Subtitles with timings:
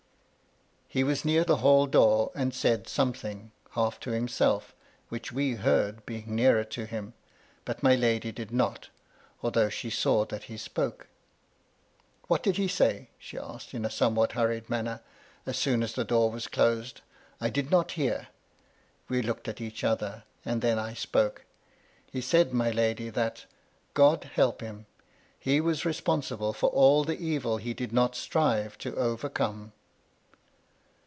[0.93, 4.75] He was near the hall door, and said something— half to himself,
[5.07, 7.13] which we heard (being nearer to him),
[7.63, 8.89] but my lady did not;
[9.41, 11.07] although she saw that he spoke.
[11.65, 14.99] *' What did he say?" she asked, in a somewhat hurried manner,
[15.45, 16.99] as soon as the door was closed
[17.39, 18.27] —"I did not hear."
[19.07, 21.45] We looked at each other, and then I spoke:"
[22.11, 25.03] He said, my lady, that * God help him I
[25.39, 29.71] he was re sponsible for all the evil he did not strive to overcome.'